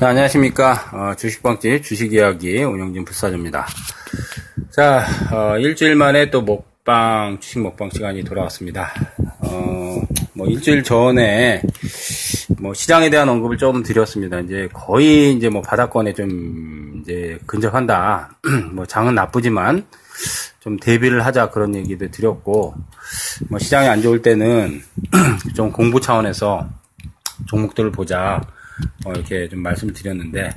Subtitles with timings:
[0.00, 0.90] 네, 안녕하십니까.
[0.94, 3.66] 어, 주식방집 주식이야기 운영진 불사조입니다.
[4.70, 8.94] 자, 어, 일주일 만에 또 먹방, 주식 먹방 시간이 돌아왔습니다.
[9.40, 10.00] 어,
[10.32, 11.60] 뭐 일주일 전에
[12.58, 14.40] 뭐 시장에 대한 언급을 좀 드렸습니다.
[14.40, 18.38] 이제 거의 이제 뭐 바닥권에 좀 이제 근접한다.
[18.72, 19.84] 뭐 장은 나쁘지만
[20.60, 22.74] 좀 대비를 하자 그런 얘기도 드렸고
[23.50, 24.80] 뭐 시장이 안 좋을 때는
[25.54, 26.70] 좀 공부 차원에서
[27.48, 28.40] 종목들을 보자.
[29.04, 30.50] 어, 이렇게 좀 말씀을 드렸는데,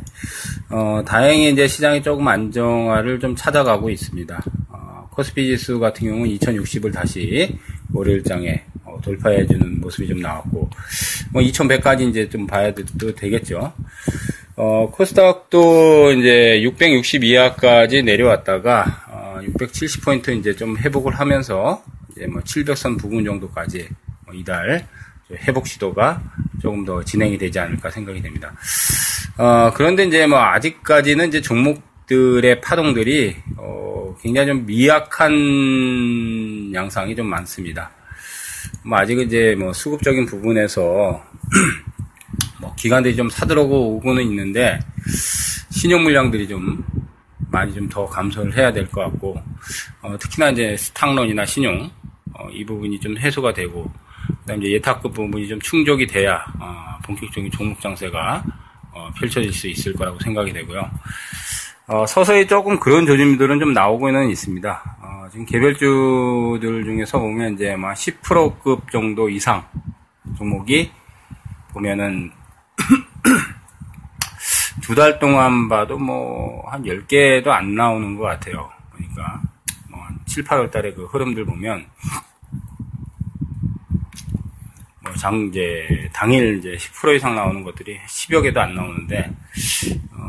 [0.69, 4.43] 어, 다행히 이제 시장이 조금 안정화를 좀 찾아가고 있습니다.
[4.69, 7.57] 어, 코스피 지수 같은 경우는 2060을 다시
[7.93, 10.69] 월요일장에 어, 돌파해주는 모습이 좀 나왔고,
[11.31, 13.73] 뭐 2100까지 이제 좀 봐야 도 되겠죠.
[14.55, 21.83] 어, 코스닥도 이제 660 이하까지 내려왔다가, 어, 670 포인트 이제 좀 회복을 하면서,
[22.15, 23.87] 이제 뭐 700선 부분 정도까지
[24.25, 24.87] 뭐 이달
[25.31, 26.21] 회복 시도가
[26.63, 28.53] 조금 더 진행이 되지 않을까 생각이 됩니다.
[29.37, 37.91] 어, 그런데 이제 뭐 아직까지는 이제 종목들의 파동들이 어, 굉장히 좀 미약한 양상이 좀 많습니다.
[38.85, 41.21] 뭐 아직은 이제 뭐 수급적인 부분에서
[42.61, 44.79] 뭐 기관들이 좀 사들어오고 오고는 있는데
[45.69, 46.81] 신용 물량들이 좀
[47.51, 49.35] 많이 좀 더 감소를 해야 될 것 같고
[50.01, 51.91] 어, 특히나 이제 스탁론이나 신용
[52.33, 53.91] 어, 이 부분이 좀 해소가 되고
[54.43, 58.43] 그다음 이제 예탁급 부분이 좀 충족이 돼야 어, 본격적인 종목 장세가
[58.91, 60.89] 어, 펼쳐질 수 있을 거라고 생각이 되고요.
[61.87, 64.97] 어, 서서히 조금 그런 조짐들은 좀 나오고는 있습니다.
[65.01, 69.65] 어, 지금 개별주들 중에서 보면 이제 막 10%급 정도 이상
[70.37, 70.91] 종목이
[71.71, 72.31] 보면은
[74.81, 78.69] 두 달 동안 봐도 뭐 한 10개도 안 나오는 것 같아요.
[78.91, 79.41] 그러니까
[79.89, 81.85] 뭐 7, 8월 달에 그 흐름들 보면
[85.17, 89.31] 장, 이제, 당일 이제 10% 이상 나오는 것들이 10여 개도 안 나오는데,
[90.11, 90.23] 어,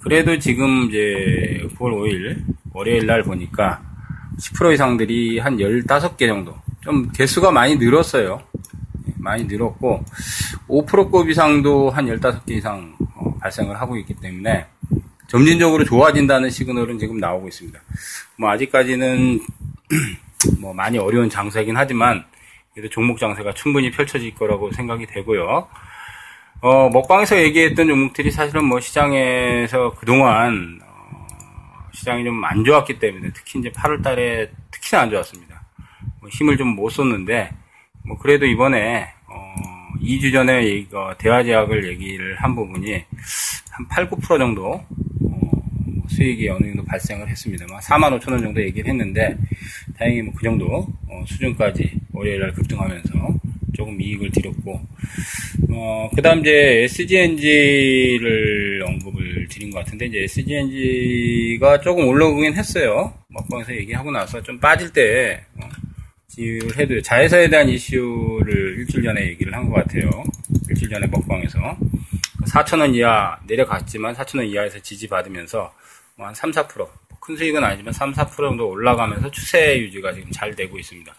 [0.00, 3.82] 그래도 지금 이제 9월 5일, 월요일 날 보니까
[4.38, 6.56] 10% 이상들이 한 15개 정도.
[6.80, 8.42] 좀 개수가 많이 늘었어요.
[9.08, 10.04] 예, 많이 늘었고,
[10.68, 14.66] 5%급 이상도 한 15개 이상 어, 발생을 하고 있기 때문에,
[15.26, 17.80] 점진적으로 좋아진다는 시그널은 지금 나오고 있습니다.
[18.38, 19.40] 뭐, 아직까지는
[20.60, 22.24] 뭐 많이 어려운 장세긴 하지만,
[22.90, 25.68] 종목 장세가 충분히 펼쳐질 거라고 생각이 되고요.
[26.62, 31.26] 어, 먹방에서 얘기했던 종목들이 사실은 뭐 시장에서 그동안 어,
[31.92, 35.62] 시장이 좀 안 좋았기 때문에 특히 이제 8월 달에 특히나 안 좋았습니다.
[36.20, 37.50] 뭐 힘을 좀 못 썼는데
[38.06, 39.54] 뭐 그래도 이번에 어,
[40.02, 43.04] 2주 전에 어, 대화제약을 얘기를 한 부분이
[43.72, 44.84] 한 8, 9% 정도
[46.16, 49.36] 수익이 어느 정도 발생을 했습니다만 4만 5천 원 정도 얘기를 했는데
[49.98, 50.66] 다행히 뭐 그 정도
[51.08, 53.12] 어, 수준까지 월요일날 급등하면서
[53.74, 54.80] 조금 이익을 드렸고
[55.70, 63.12] 어, 그 다음 이제 SGNG를 언급을 드린 것 같은데 이제 SGNG가 조금 올라오긴 했어요.
[63.28, 65.68] 먹방에서 얘기하고 나서 좀 빠질 때 어,
[66.28, 70.10] 지휘를 해도 자회사에 대한 이슈를 일주일 전에 얘기를 한 것 같아요.
[70.70, 71.76] 일주일 전에 먹방에서.
[72.46, 75.72] 4천원 이하 내려갔지만 4천원 이하에서 지지받으면서
[76.16, 76.88] 뭐 한 3, 4%.
[77.20, 81.14] 큰 수익은 아니지만 3, 4% 정도 올라가면서 추세 유지가 지금 잘 되고 있습니다.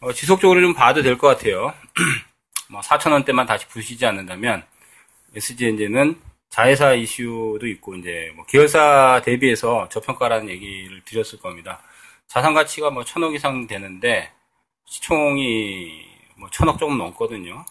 [0.00, 1.74] 어, 지속적으로 좀 봐도 될 것 같아요.
[2.70, 4.64] 뭐 4천원대만 다시 부시지 않는다면
[5.34, 11.80] SGNG는 자회사 이슈도 있고 이제 뭐 계열사 대비해서 저평가라는 얘기를 드렸을 겁니다.
[12.28, 14.32] 자산 가치가 뭐 천억 이상 되는데
[14.86, 16.06] 시총이
[16.38, 17.64] 뭐 천억 조금 넘거든요.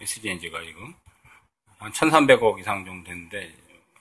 [0.00, 0.94] SGNG가 지금
[1.78, 3.52] 한 1,300억 이상 정도 되는데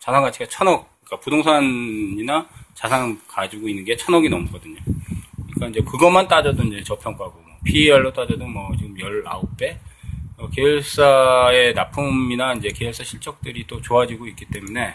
[0.04, 4.76] 자산 가치가 천억 그러니까 부동산이나 자산 가지고 있는 게 천억이 넘거든요.
[5.54, 9.78] 그러니까 이제 그것만 따져도 이제 저평가고, 뭐 PER로 따져도 뭐 지금 19배?
[10.38, 14.94] 어, 계열사의 납품이나 이제 계열사 실적들이 또 좋아지고 있기 때문에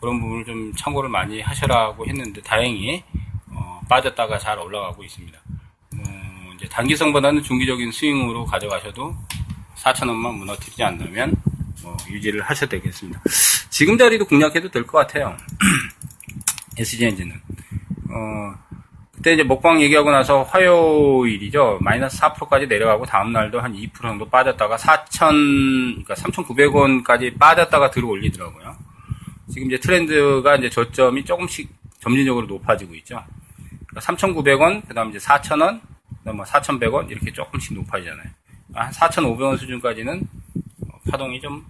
[0.00, 3.04] 그런 부분을 좀 참고를 많이 하셔라고 했는데 다행히
[3.52, 5.38] 어, 빠졌다가 잘 올라가고 있습니다.
[5.38, 9.14] 어, 이제 단기성보다는 중기적인 스윙으로 가져가셔도
[9.76, 11.36] 4천원만 무너뜨리지 않는다면
[11.80, 13.22] 뭐 유지를 하셔도 되겠습니다.
[13.78, 15.36] 지금 자리도 공략해도 될 것 같아요.
[16.76, 17.32] SG엔진은.
[18.10, 18.54] 어,
[19.12, 21.78] 그때 이제 먹방 얘기하고 나서 화요일이죠.
[21.80, 28.74] 마이너스 4%까지 내려가고 다음날도 한 2% 정도 빠졌다가 4,000, 그러니까 3,900원까지 빠졌다가 들어 올리더라고요.
[29.48, 31.70] 지금 이제 트렌드가 이제 저점이 조금씩
[32.00, 33.22] 점진적으로 높아지고 있죠.
[33.86, 38.26] 그러니까 3,900원, 그 다음 이제 4,000원, 그 다음 뭐 4,100원, 이렇게 조금씩 높아지잖아요.
[38.74, 40.26] 한 4,500원 수준까지는
[41.08, 41.62] 파동이 좀더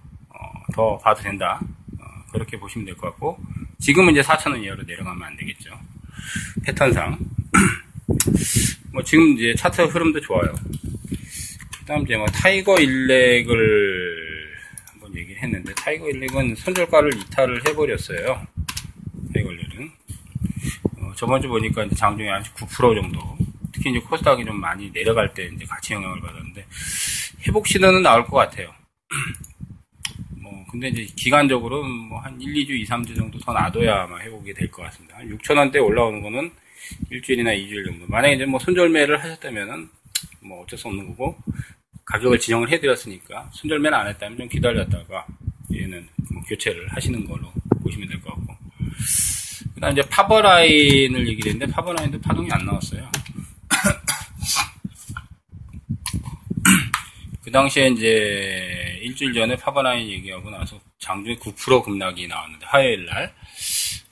[0.78, 1.60] 어, 봐도 된다.
[2.32, 3.38] 그렇게 보시면 될 것 같고
[3.80, 5.70] 지금은 이제 4천원 이하로 내려가면 안 되겠죠.
[6.64, 7.18] 패턴상
[8.92, 10.54] 뭐 지금 이제 차트 흐름도 좋아요.
[11.80, 14.54] 그다음 이제 뭐 타이거 일렉을
[14.90, 18.46] 한번 얘기를 했는데 타이거 일렉은 손절가를 이탈을 해버렸어요.
[19.34, 19.90] 타이거 일렉은
[20.98, 23.38] 어, 저번 주 보니까 이제 장중에 한 9% 정도
[23.72, 26.66] 특히 이제 코스닥이 좀 많이 내려갈 때 이제 같이 영향을 받았는데
[27.46, 28.74] 회복 시도는 나올 것 같아요.
[30.68, 34.52] 뭐 근데 이제 기간적으로 뭐 한 1, 2주, 2, 3주 정도 더 놔둬야 아마 회복이
[34.54, 35.16] 될 것 같습니다.
[35.18, 36.50] 6천 원대 올라오는 거는
[37.10, 38.06] 일주일이나 2주일 정도.
[38.08, 39.88] 만약에 이제 뭐 손절매를 하셨다면은
[40.40, 41.36] 뭐 어쩔 수 없는 거고
[42.04, 45.26] 가격을 지정을 해드렸으니까 손절매를 안 했다면 좀 기다렸다가
[45.72, 47.50] 얘는 뭐 교체를 하시는 걸로
[47.82, 48.54] 보시면 될 것 같고.
[49.74, 53.10] 그다음 이제 파버라인을 얘기를 했는데 파버라인도 파동이 안 나왔어요.
[57.48, 63.34] 그 당시에 이제 일주일 전에 파버라인 얘기하고 나서 장중에 9% 급락이 나왔는데 화요일 날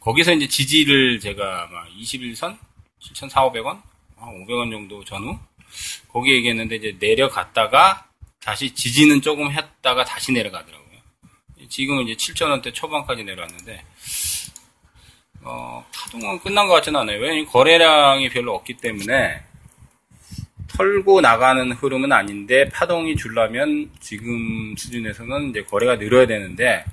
[0.00, 2.56] 거기서 이제 지지를 제가 아마 21선
[2.98, 3.82] 7,400원,
[4.18, 5.38] 500원 정도 전후
[6.08, 8.08] 거기 얘기했는데 이제 내려갔다가
[8.40, 10.98] 다시 지지는 조금 했다가 다시 내려가더라고요.
[11.68, 13.84] 지금은 이제 7,000원대 초반까지 내려왔는데
[15.42, 17.20] 어, 파동은 끝난 것 같지는 않아요.
[17.20, 19.42] 왜냐면 거래량이 별로 없기 때문에
[20.76, 26.84] 털고 나가는 흐름은 아닌데 파동이 줄라면 지금 수준에서는 이제 거래가 늘어야 되는데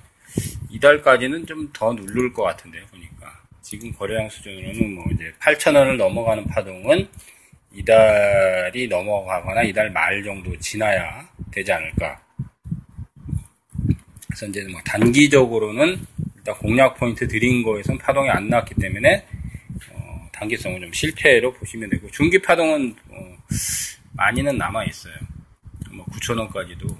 [0.69, 2.85] 이달까지는 좀 더 누를 것 같은데요.
[2.87, 7.07] 보니까 지금 거래량 수준으로는 뭐 이제 8,000원을 넘어가는 파동은
[7.73, 12.21] 이달이 넘어가거나 이달 말 정도 지나야 되지 않을까.
[14.27, 15.99] 그래서 이제 뭐 단기적으로는
[16.37, 19.25] 일단 공략 포인트 드린 거에선 파동이 안 나왔기 때문에
[19.91, 23.32] 어, 단기성은 좀 실패로 보시면 되고 중기 파동은 어,
[24.13, 25.13] 많이는 남아 있어요.
[25.91, 26.95] 뭐 9,000원까지도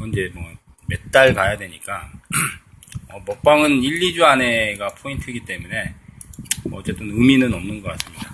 [0.00, 0.44] 언제 뭐
[0.90, 2.10] 몇 달 가야 되니까
[3.10, 5.94] 어, 먹방은 1, 2주 안에가 포인트이기 때문에
[6.64, 8.28] 뭐 어쨌든 의미는 없는 것 같습니다.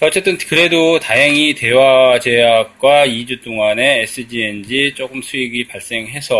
[0.00, 6.36] 어쨌든 그래도 다행히 대화제약과 2주 동안에 SGNG 조금 수익이 발생해서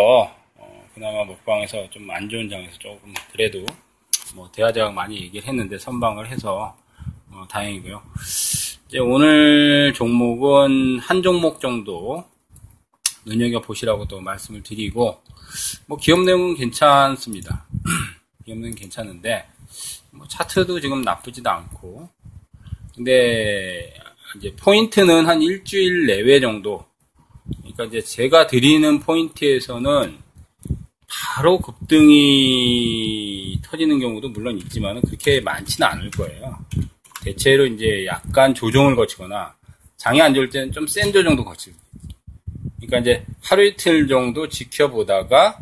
[0.56, 3.64] 어, 그나마 먹방에서 좀 안 좋은 장에서 조금 그래도
[4.34, 6.76] 뭐 대화제약 많이 얘기를 했는데 선방을 해서
[7.30, 8.02] 어, 다행이고요.
[8.94, 12.22] 이제 오늘 종목은 한 종목 정도
[13.26, 15.20] 눈여겨 보시라고 또 말씀을 드리고
[15.86, 17.66] 뭐 기업 내용은 괜찮습니다.
[18.46, 19.46] 기업 내용 은 괜찮은데
[20.12, 22.08] 뭐 차트도 지금 나쁘지도 않고
[22.94, 23.92] 근데
[24.36, 26.86] 이제 포인트는 한 일주일 내외 정도.
[27.62, 30.18] 그러니까 이제 제가 드리는 포인트에서는
[31.08, 36.64] 바로 급등이 터지는 경우도 물론 있지만 그렇게 많지는 않을 거예요.
[37.24, 39.54] 대체로 이제 약간 조정을 거치거나
[39.96, 41.76] 장이 안 좋을 때는 좀 센 조정도 거치고.
[42.76, 45.58] 그러니까 이제 하루 이틀 정도 지켜보다가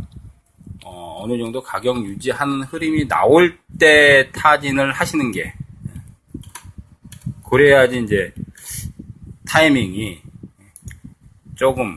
[0.85, 5.55] 어, 느 정도 가격 유지하는 흐름이 나올 때 타진을 하시는 게
[7.49, 8.33] 그래야지 이제
[9.47, 10.21] 타이밍이
[11.55, 11.97] 조금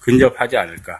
[0.00, 0.98] 근접하지 않을까.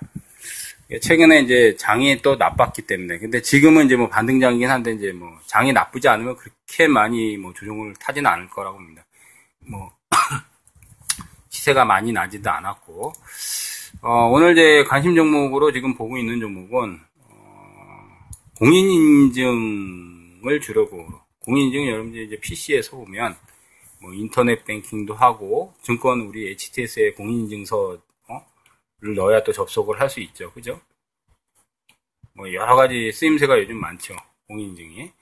[0.97, 3.19] 최근에 이제 장이 또 나빴기 때문에.
[3.19, 7.95] 근데 지금은 이제 뭐 반등장이긴 한데 이제 뭐 장이 나쁘지 않으면 그렇게 많이 뭐 조정을
[8.01, 9.05] 타지는 않을 거라고 봅니다.
[9.71, 9.93] 뭐
[11.51, 13.13] 시세가 많이 나지도 않았고.
[14.01, 18.09] 어, 오늘 제 관심 종목으로 지금 보고 있는 종목은 어,
[18.59, 21.07] 공인인증을 주려고
[21.41, 23.37] 공인인증 여러분들 이제 PC에서 보면
[24.01, 28.08] 뭐 인터넷 뱅킹도 하고 증권 우리 HTS에 공인인증서를
[29.01, 30.53] 넣어야 또 접속을 할 수 있죠.
[30.53, 30.81] 그죠?
[32.35, 34.15] 뭐 여러 가지 쓰임새가 요즘 많죠.
[34.47, 35.13] 공인인증이.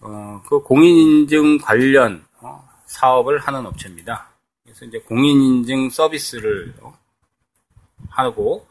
[0.00, 4.30] 어, 그 공인인증 관련 어, 사업을 하는 업체입니다.
[4.62, 6.96] 그래서 이제 공인인증 서비스를 어,
[8.10, 8.66] 하고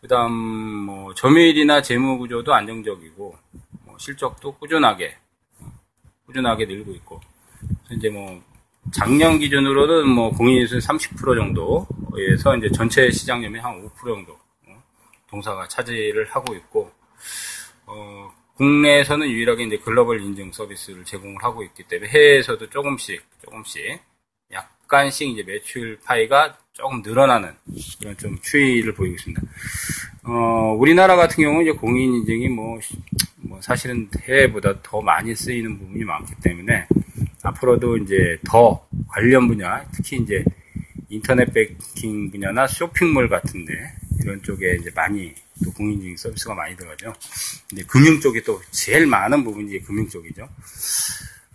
[0.00, 3.36] 그다음 뭐 점유율이나 재무 구조도 안정적이고
[3.84, 5.16] 뭐 실적도 꾸준하게
[5.60, 5.72] 어,
[6.26, 7.20] 꾸준하게 늘고 있고
[7.90, 8.42] 이제 뭐
[8.92, 14.32] 작년 기준으로는 뭐 공인인수 30% 정도에서 이제 전체 시장점이 한5% 정도
[14.66, 14.82] 어,
[15.28, 16.90] 동사가 차지를 하고 있고
[17.86, 24.00] 어, 국내에서는 유일하게 이제 글로벌 인증 서비스를 제공을 하고 있기 때문에 해외에서도 조금씩 조금씩
[24.52, 27.54] 약간씩 이제 매출 파이가 조금 늘어나는
[27.98, 29.42] 그런 좀 추이를 보이고 있습니다.
[30.24, 32.78] 어, 우리나라 같은 경우는 이제 공인 인증이 뭐,
[33.36, 36.86] 뭐 사실은 해외보다 더 많이 쓰이는 부분이 많기 때문에
[37.42, 40.44] 앞으로도 이제 더 관련 분야, 특히 이제
[41.08, 43.72] 인터넷 뱅킹 분야나 쇼핑몰 같은데
[44.20, 47.12] 이런 쪽에 이제 많이 또 공인중개 서비스가 많이 들어가죠.
[47.68, 50.48] 근데 금융 쪽이 또 제일 많은 부분이 금융 쪽이죠.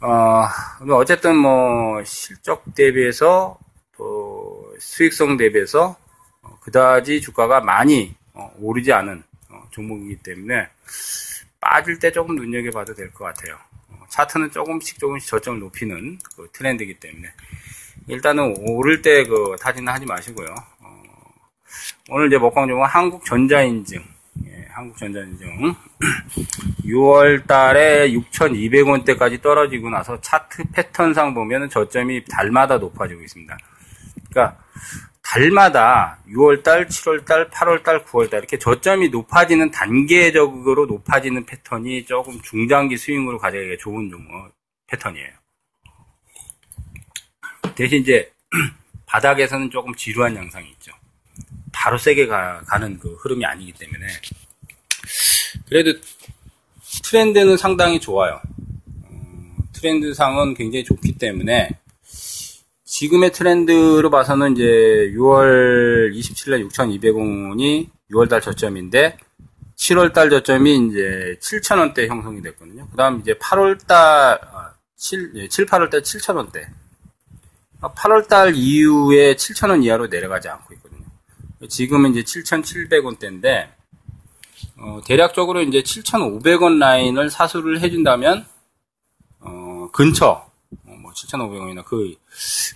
[0.01, 0.47] 어,
[0.91, 3.57] 어쨌든 뭐 실적 대비해서
[3.97, 5.97] 또 수익성 대비해서
[6.41, 10.67] 어, 그다지 주가가 많이 어, 오르지 않은 어, 종목이기 때문에
[11.59, 13.57] 빠질 때 조금 눈여겨봐도 될 것 같아요.
[14.15, 17.27] 차트는 조금씩 조금씩 저점을 높이는 그 트렌드이기 때문에
[18.07, 20.55] 일단은 오를 때 그 타진은 하지 마시고요.
[20.79, 21.01] 어,
[22.09, 24.01] 오늘 이제 먹방 종목은 한국전자인증.
[24.45, 25.75] 예, 한국전자인증.
[26.85, 33.57] 6월 달에 6,200원대까지 떨어지고 나서 차트 패턴상 보면은 저점이 달마다 높아지고 있습니다.
[34.29, 34.63] 그러니까
[35.25, 43.75] 달마다 6월달, 7월달, 8월달, 9월달 이렇게 저점이 높아지는 단계적으로 높아지는 패턴이 조금 중장기 스윙으로 가져가기가
[43.79, 44.51] 좋은 종목
[44.85, 45.29] 패턴이에요.
[47.73, 48.31] 대신 이제
[49.07, 50.91] 바닥에서는 조금 지루한 양상이 있죠.
[51.73, 54.05] 바로 세게 가, 가는 그 흐름이 아니기 때문에
[55.67, 55.99] 그래도
[57.03, 58.39] 트렌드는 상당히 좋아요.
[59.03, 61.71] 어, 트렌드상은 굉장히 좋기 때문에
[62.95, 64.63] 지금의 트렌드로 봐서는 이제
[65.15, 69.17] 6월 27일 6,200원이 6월 달 저점인데
[69.75, 72.87] 7월 달 저점이 이제 7,000원대 형성이 됐거든요.
[72.89, 74.39] 그 다음 이제 8월 달,
[74.95, 76.67] 7, 7, 8월 달 7,000원대.
[77.81, 81.03] 8월 달 이후에 7,000원 이하로 내려가지 않고 있거든요.
[81.67, 83.71] 지금은 이제 7,700원대인데,
[84.77, 88.45] 어, 대략적으로 이제 7,500원 라인을 사수를 해준다면,
[89.41, 90.49] 어, 근처,
[91.15, 92.15] 7,500원이나 그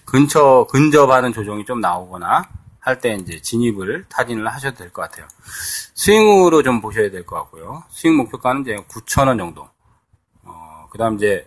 [0.05, 2.50] 근처, 근접하는 조정이 좀 나오거나
[2.81, 5.27] 할 때 이제 진입을 타진을 하셔도 될 것 같아요.
[5.96, 7.84] 스윙으로 좀 보셔야 될 것 같고요.
[7.91, 9.67] 스윙 목표가는 이제 9,000원 정도.
[10.43, 11.46] 어, 그 다음 이제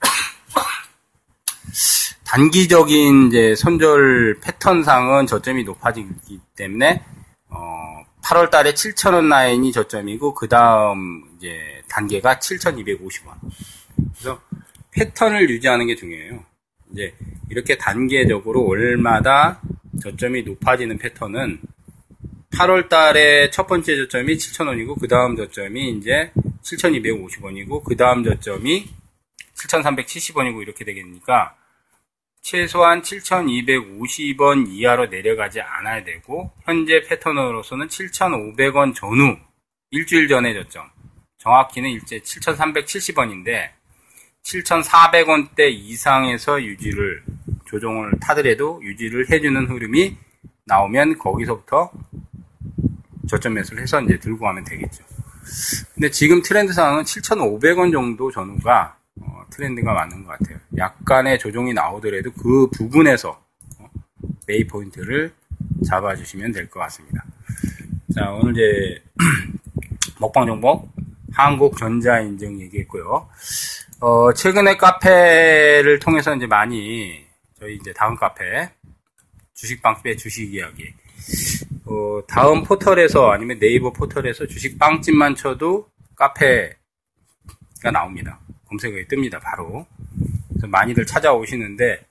[2.24, 7.04] 단기적인 이제 손절 패턴상은 저점이 높아지기 때문에
[7.50, 13.34] 어, 8월 달에 7,000원 라인이 저점이고 그 다음 이제 단계가 7,250원.
[14.14, 14.40] 그래서
[14.92, 16.44] 패턴을 유지하는 게 중요해요.
[16.92, 17.14] 이제
[17.50, 19.60] 이렇게 단계적으로 월마다
[20.02, 21.60] 저점이 높아지는 패턴은
[22.52, 26.30] 8월 달에 첫 번째 저점이 7,000원이고 그 다음 저점이 이제
[26.62, 28.88] 7,250원이고 그 다음 저점이
[29.54, 31.56] 7,370원이고 이렇게 되겠으니까
[32.42, 39.38] 최소한 7,250원 이하로 내려가지 않아야 되고 현재 패턴으로서는 7,500원 전후
[39.90, 40.90] 일주일 전의 저점
[41.38, 43.70] 정확히는 일제 7,370원인데
[44.42, 47.22] 7,400원대 이상에서 유지를
[47.66, 50.16] 조정을 타더라도 유지를 해주는 흐름이
[50.66, 51.90] 나오면 거기서부터
[53.28, 55.04] 저점 매수를 해서 이제 들고 가면 되겠죠.
[55.94, 60.58] 근데 지금 트렌드 상황은 7,500원 정도 전후가 어, 트렌드가 맞는 것 같아요.
[60.76, 63.42] 약간의 조정이 나오더라도 그 부분에서
[63.78, 63.90] 어,
[64.46, 65.32] 메이 포인트를
[65.86, 67.24] 잡아주시면 될 것 같습니다.
[68.14, 69.02] 자, 오늘 이제
[70.20, 70.92] 먹방 종목
[71.32, 73.28] 한국전자인증 얘기했고요.
[74.04, 77.24] 어, 최근에 카페를 통해서 이제 많이
[77.56, 78.68] 저희 이제 다음 카페
[79.54, 80.92] 주식빵집의 주식 이야기
[81.86, 88.40] 어, 다음 포털에서 아니면 네이버 포털에서 주식 빵집만 쳐도 카페가 나옵니다.
[88.66, 89.40] 검색어에 뜹니다.
[89.40, 89.86] 바로
[90.48, 92.04] 그래서 많이들 찾아오시는데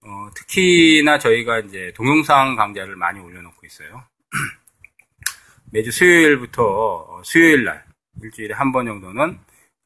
[0.00, 4.02] 어, 특히나 저희가 이제 동영상 강좌를 많이 올려놓고 있어요.
[5.72, 7.84] 매주 수요일부터 어, 수요일 날
[8.22, 9.38] 일주일에 한 번 정도는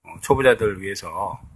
[0.05, 1.48] 어, 초보자들을 위해서 어,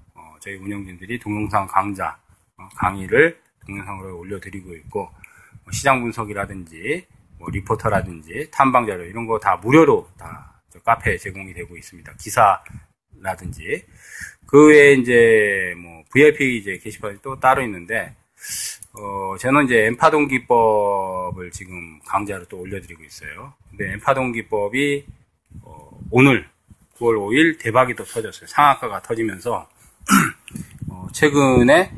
[0.43, 2.19] 저희 운영진들이 동영상 강좌
[2.57, 5.09] 어, 강의를 동영상으로 올려드리고 있고
[5.63, 7.07] 뭐 시장 분석이라든지
[7.39, 12.13] 뭐 리포터라든지 탐방 자료 이런 거 다 무료로 다 카페에 제공이 되고 있습니다.
[12.19, 13.85] 기사라든지
[14.47, 18.15] 그 외에 이제 뭐 VIP 이제 게시판이 또 따로 있는데
[18.95, 23.55] 어 저는 이제 엠파동 기법을 지금 강좌로 또 올려드리고 있어요.
[23.71, 25.07] 근데 엠파동 기법이
[25.63, 26.49] 어 오늘
[26.97, 28.49] 9월 5일 대박이 또 터졌어요.
[28.49, 29.69] 상한가가 터지면서
[30.91, 31.93] 어, 최근에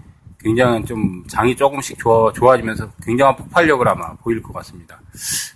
[0.44, 5.00] 굉장히 좀 장이 조금씩 좋아, 좋아지면서 굉장한 폭발력을 아마 보일 것 같습니다.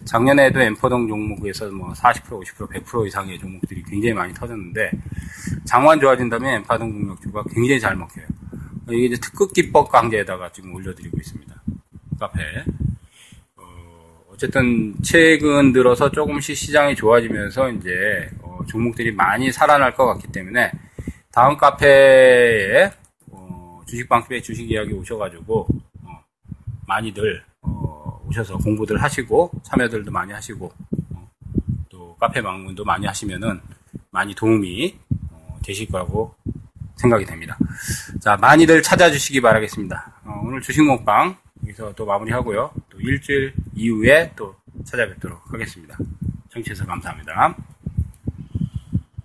[0.06, 4.90] 작년에도 엠퍼동 종목에서 뭐 40%, 50%, 100% 이상의 종목들이 굉장히 많이 터졌는데
[5.66, 8.24] 장만 좋아진다면 엠파동 공력주가 굉장히 잘 먹혀요.
[8.90, 11.54] 이게 이제 특급 기법 강좌에다가 지금 올려드리고 있습니다.
[12.18, 12.64] 카페에.
[13.56, 20.72] 어, 어쨌든 최근 들어서 조금씩 시장이 좋아지면서 이제 어, 종목들이 많이 살아날 것 같기 때문에
[21.38, 22.90] 다음 카페에
[23.30, 25.68] 어, 주식방집에 주식 이야기 오셔가지고
[26.02, 26.24] 어,
[26.88, 30.72] 많이들 어, 오셔서 공부들 하시고 참여들도 많이 하시고
[31.14, 31.30] 어,
[31.88, 33.60] 또 카페 방문도 많이 하시면은
[34.10, 34.98] 많이 도움이
[35.30, 36.34] 어, 되실 거라고
[36.96, 37.56] 생각이 됩니다.
[38.20, 40.14] 자 많이들 찾아주시기 바라겠습니다.
[40.24, 42.72] 어, 오늘 주식 먹방 여기서 또 마무리하고요.
[42.90, 45.96] 또 일주일 이후에 또 찾아뵙도록 하겠습니다.
[46.50, 47.54] 청취해서 감사합니다.